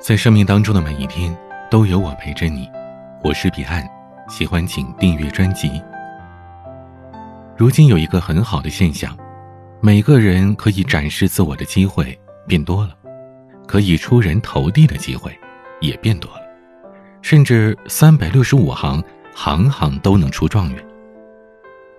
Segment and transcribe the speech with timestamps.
[0.00, 1.36] 在生命当中的每一天，
[1.68, 2.70] 都有我陪着你。
[3.24, 3.84] 我是彼岸，
[4.28, 5.82] 喜欢请订阅专辑。
[7.56, 9.16] 如今有一个很好的现象，
[9.80, 12.16] 每个人可以展示自我的机会
[12.46, 12.94] 变多了，
[13.66, 15.36] 可以出人头地的机会
[15.80, 16.42] 也变多了，
[17.20, 19.02] 甚至三百六十五行，
[19.34, 20.84] 行行都能出状元。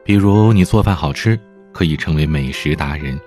[0.06, 1.38] 比如你做饭好吃，
[1.74, 3.18] 可以成为美食达人；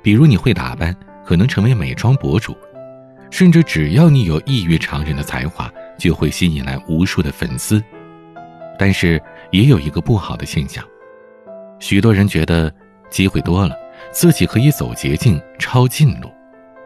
[0.00, 0.94] 比如你会打扮，
[1.26, 2.56] 可能成为美妆博主。
[3.32, 7.82] 甚至只要你有异于常人的才华，就会吸引来无数的粉丝。
[8.78, 10.84] 但是也有一个不好的现象，
[11.80, 12.70] 许多人觉得
[13.08, 13.74] 机会多了，
[14.12, 16.30] 自己可以走捷径、抄近路，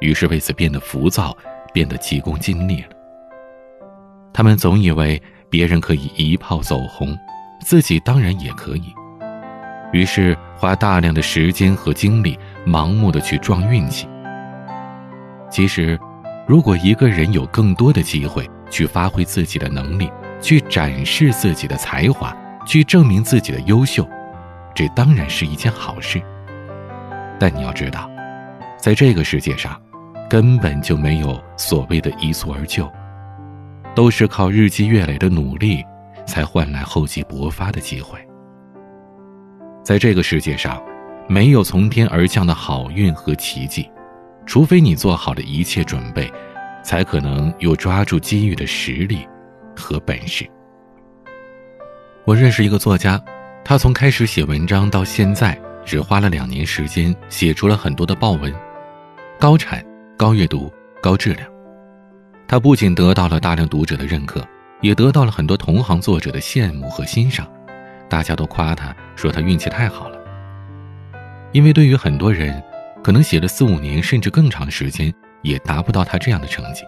[0.00, 1.36] 于是为此变得浮躁，
[1.72, 2.88] 变得急功近利了。
[4.32, 5.20] 他们总以为
[5.50, 7.18] 别人可以一炮走红，
[7.60, 8.94] 自己当然也可以，
[9.92, 14.08] 于是花大量的时间和精力，盲目的去撞运气。
[15.50, 15.98] 其实。
[16.46, 20.08] 如果一个人有更多的机会去发挥自己的能力，
[20.40, 24.08] 去展示自己的才华，去证明自己的优秀，
[24.72, 26.22] 这当然是一件好事。
[27.38, 28.08] 但你要知道，
[28.78, 29.80] 在这个世界上，
[30.30, 32.88] 根本就没有所谓的一蹴而就，
[33.92, 35.84] 都是靠日积月累的努力，
[36.26, 38.20] 才换来厚积薄发的机会。
[39.82, 40.80] 在这个世界上，
[41.28, 43.90] 没有从天而降的好运和奇迹。
[44.46, 46.32] 除非你做好了一切准备，
[46.82, 49.26] 才可能有抓住机遇的实力
[49.76, 50.48] 和本事。
[52.24, 53.20] 我认识一个作家，
[53.64, 58.54] 他从开始写文章到现在，只花了两年时间，写出了很多的报文，
[59.38, 59.84] 高产、
[60.16, 61.46] 高阅读、高质量。
[62.46, 64.40] 他不仅得到了大量读者的认可，
[64.80, 67.46] 也得到了很多同行作者的羡慕和欣赏，
[68.08, 70.18] 大家都夸他说他运气太好了。
[71.50, 72.62] 因为对于很多人。
[73.06, 76.82] 可能写了四五年甚至更长时间，也达不到他这样的成绩，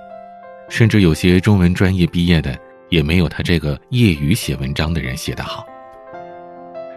[0.69, 5.65] 甚至有些中文专业毕业的，也没有他这个业余写文章的人写得好。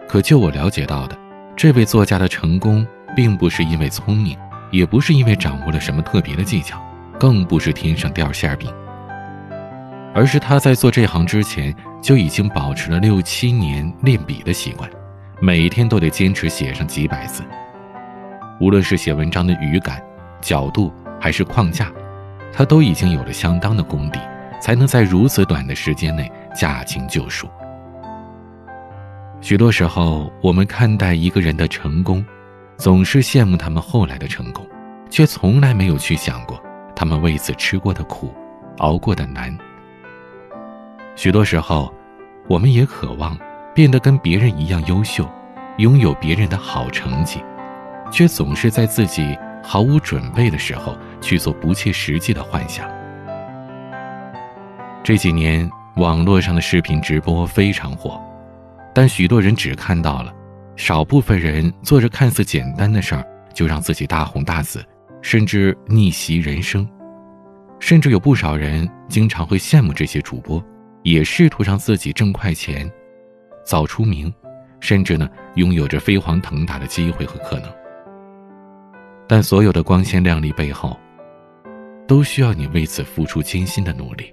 [0.10, 1.16] 可就我了解到的，
[1.56, 2.84] 这位作家的成功，
[3.16, 4.36] 并不是因为聪明，
[4.72, 6.82] 也不是因为掌握了什么特别的技巧，
[7.20, 8.74] 更不是天上掉馅饼，
[10.16, 11.72] 而是他在做这行之前
[12.02, 14.90] 就已经保持了六七年练笔的习惯，
[15.40, 17.44] 每天都得坚持写上几百字。
[18.62, 20.00] 无论是写文章的语感、
[20.40, 21.92] 角度还是框架，
[22.54, 24.20] 他都已经有了相当的功底，
[24.62, 27.50] 才能在如此短的时间内驾轻就熟。
[29.42, 32.24] 许多时候，我们看待一个人的成功，
[32.78, 34.64] 总是羡慕他们后来的成功，
[35.10, 36.62] 却从来没有去想过
[36.96, 38.32] 他们为此吃过的苦、
[38.78, 39.58] 熬过的难。
[41.16, 41.92] 许多时候，
[42.48, 43.36] 我们也渴望
[43.74, 45.28] 变得跟别人一样优秀，
[45.80, 47.44] 拥有别人的好成绩。
[48.12, 52.88] 却总是在自己毫无准备的时候去做不切实际的幻想。
[55.04, 58.22] 这几年网络上的视频直播非常火，
[58.94, 60.32] 但许多人只看到了
[60.76, 64.86] 少部分人做着看似简单的事儿，就让自己大红大紫，
[65.22, 66.88] 甚至逆袭人生。
[67.80, 70.64] 甚至有不少人经常会羡慕这些主播，
[71.02, 72.90] 也试图让自己挣快钱、
[73.66, 74.32] 早出名，
[74.80, 77.81] 甚至呢拥有着飞黄腾达的机会和可能。
[79.32, 81.00] 但所有的光鲜亮丽背后，
[82.06, 84.26] 都需要你为此付出艰辛的努力；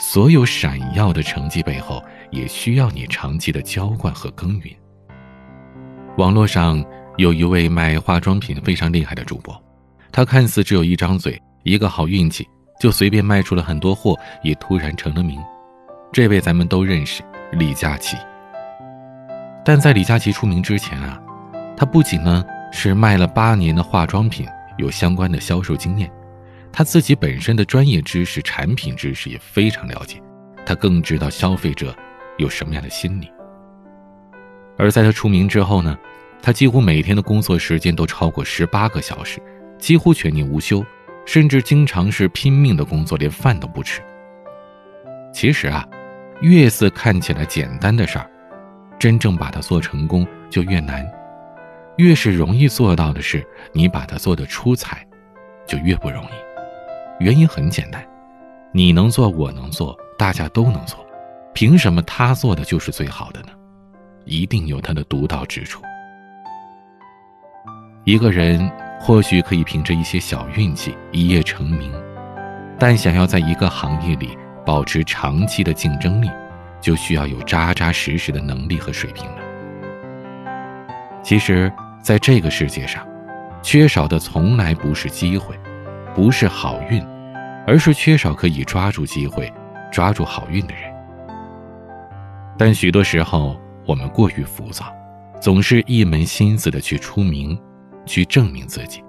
[0.00, 4.74] 所有闪耀的成绩背后，也需要你长期的浇灌和耕耘。
[6.16, 6.82] 网络上
[7.18, 9.54] 有一位卖化妆品非常厉害的主播，
[10.10, 12.48] 他看似只有一张嘴，一个好运气，
[12.80, 15.38] 就随便卖出了很多货，也突然成了名。
[16.14, 18.16] 这位咱们都认识，李佳琦。
[19.62, 21.20] 但在李佳琦出名之前啊，
[21.76, 22.42] 他不仅呢。
[22.70, 24.46] 是卖了八年的化妆品，
[24.76, 26.10] 有相关的销售经验，
[26.72, 30.22] 他自己本身的专业知识、产品知识也非常了解，
[30.64, 31.94] 他更知道消费者
[32.36, 33.30] 有什么样的心理。
[34.76, 35.98] 而在他出名之后呢，
[36.40, 39.40] 他几乎每天的工作时间都超过十八个小时，
[39.78, 40.84] 几乎全年无休，
[41.26, 44.00] 甚至经常是拼命的工作，连饭都不吃。
[45.32, 45.84] 其实啊，
[46.40, 48.30] 越是看起来简单的事儿，
[48.98, 51.04] 真正把它做成功就越难。
[51.98, 55.04] 越是容易做到的事，你把它做得出彩，
[55.66, 57.24] 就越不容易。
[57.24, 58.00] 原因很简单，
[58.70, 61.04] 你能做，我能做，大家都能做，
[61.52, 63.48] 凭什么他做的就是最好的呢？
[64.24, 65.82] 一定有他的独到之处。
[68.04, 71.92] 一个人或许可以凭着一些小运气一夜成名，
[72.78, 76.30] 但想要在一个行业里保持长期的竞争力，
[76.80, 79.38] 就需要有扎扎实实的能力和水平了。
[81.24, 81.72] 其实。
[82.00, 83.06] 在这个世界上，
[83.62, 85.54] 缺少的从来不是机会，
[86.14, 87.04] 不是好运，
[87.66, 89.52] 而是缺少可以抓住机会、
[89.92, 90.82] 抓住好运的人。
[92.56, 94.86] 但许多时候，我们过于浮躁，
[95.40, 97.60] 总是一门心思的去出名，
[98.06, 99.02] 去证明自己，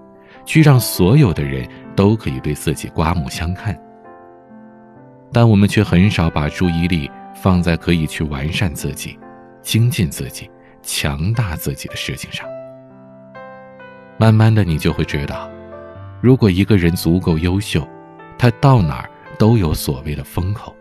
[0.45, 3.79] 去让所有的人都可以对自己刮目相看。
[5.31, 9.17] 但我们却很少把注意力放在可以去完善自己、
[9.61, 10.49] 精进自己、
[10.81, 12.47] 强大自己的事情上。
[14.19, 15.49] 慢慢的，你就会知道，
[16.19, 17.87] 如果一个人足够优秀，
[18.37, 20.75] 他到哪儿都有所谓的风口，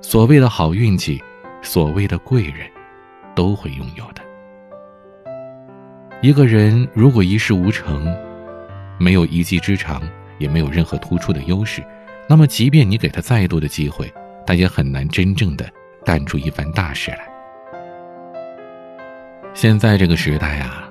[0.00, 1.20] 所谓的好运气，
[1.62, 2.70] 所谓的贵人，
[3.34, 4.22] 都会拥有的。
[6.22, 8.06] 一个人如果一事无成，
[8.98, 10.00] 没有一技之长，
[10.38, 11.82] 也没有任何突出的优势。
[12.28, 14.08] 那么，即便你给他再多的机会，
[14.46, 15.68] 他也很难真正的
[16.04, 17.28] 干出一番大事来。
[19.54, 20.83] 现在这个时代啊，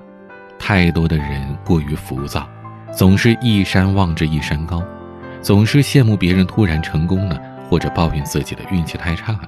[0.66, 2.48] 太多的人过于浮躁，
[2.96, 4.82] 总是一山望着一山高，
[5.42, 7.38] 总是羡慕别人突然成功了，
[7.70, 9.42] 或者抱怨自己的运气太差了。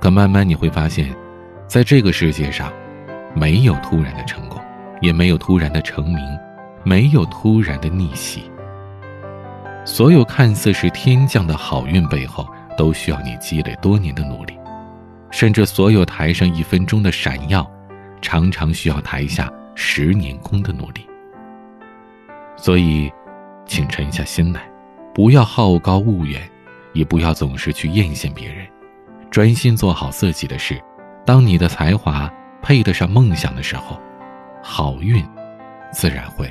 [0.00, 1.14] 可慢慢你会发现，
[1.66, 2.72] 在这个世界上，
[3.34, 4.58] 没有突然的成功，
[5.02, 6.16] 也没有突然的成名，
[6.82, 8.50] 没有突然的逆袭。
[9.84, 12.48] 所有看似是天降的好运背后，
[12.78, 14.58] 都需要你积累多年的努力，
[15.30, 17.70] 甚至所有台上一分钟的闪耀，
[18.20, 21.06] 常常需要台下十年功的努力。
[22.56, 23.10] 所以，
[23.66, 24.68] 请沉下心来，
[25.14, 26.42] 不要好高骛远，
[26.92, 28.66] 也不要总是去艳羡别人，
[29.30, 30.80] 专心做好自己的事。
[31.24, 32.30] 当你的才华
[32.60, 33.98] 配得上梦想的时候，
[34.62, 35.24] 好运
[35.92, 36.50] 自然会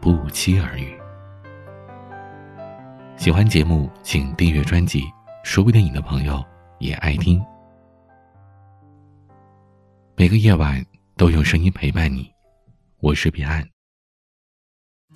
[0.00, 0.96] 不期而遇。
[3.16, 5.02] 喜欢节目，请订阅专辑。
[5.44, 6.44] 说不定你的朋友
[6.78, 7.42] 也爱听。
[10.18, 10.84] 每个夜晚
[11.16, 12.28] 都有声音陪伴你，
[12.98, 13.64] 我是彼岸。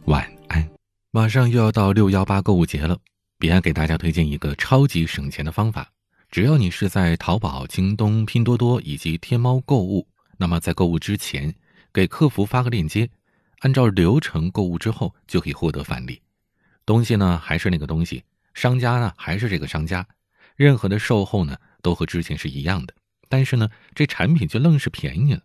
[0.04, 0.70] 晚安。
[1.10, 2.96] 马上又要到六幺八购物节了，
[3.36, 5.90] 彼岸给大家推荐一个超级省钱的方法。
[6.30, 10.06] 只要你是在淘宝、京东、拼多多以及天猫购物，
[10.36, 11.52] 那么在购物之前
[11.92, 13.10] 给客服发个链接，
[13.58, 16.22] 按照流程购物之后就可以获得返利。
[16.86, 18.22] 东西呢还是那个东西，
[18.54, 20.06] 商家呢还是这个商家，
[20.54, 22.94] 任何的售后呢都和之前是一样的，
[23.32, 25.40] 但是呢这产品就愣是便宜了，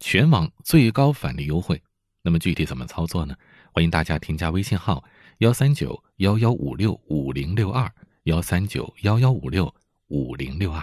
[0.00, 1.82] 全网最高返利优惠。
[2.22, 3.34] 那么具体怎么操作呢？
[3.70, 5.04] 欢迎大家添加微信号
[5.38, 7.92] 幺三九幺幺五六五零六二
[8.22, 9.74] 幺三九幺幺五六
[10.06, 10.82] 五零六二。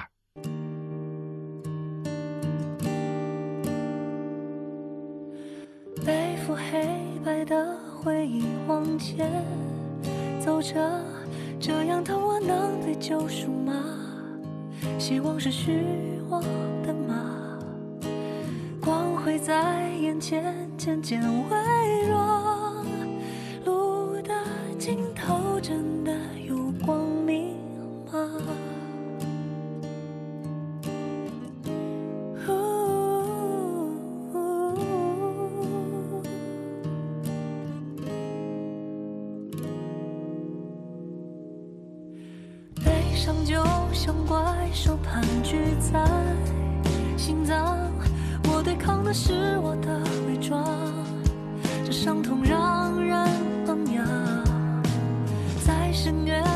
[6.06, 6.88] 背负黑
[7.26, 9.44] 白的回忆往前。
[10.40, 11.04] 走着，
[11.60, 13.74] 这样的我能被救赎吗？
[15.00, 15.72] 希望是虚
[16.30, 16.42] 我
[16.86, 17.60] 的马？
[18.82, 22.84] 光辉在眼前渐渐微弱，
[23.66, 24.34] 路的
[24.78, 26.12] 尽头真的
[26.48, 27.56] 有光明
[28.12, 28.32] 吗？
[43.16, 43.56] 伤就
[43.96, 44.38] 像怪
[44.74, 46.06] 兽盘踞在
[47.18, 47.90] 心脏
[48.44, 50.62] 我对抗的是我的伪装
[51.86, 53.26] 这伤痛让人
[53.66, 54.06] 疯狂
[55.66, 56.55] 在深渊。